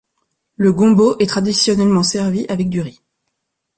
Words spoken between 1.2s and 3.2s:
traditionnellement servi avec du riz.